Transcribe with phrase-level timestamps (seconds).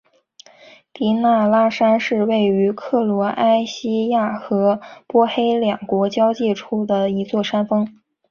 [0.93, 7.87] 迪纳拉山是位于克罗埃西亚和波黑两国交界处的一座山峰。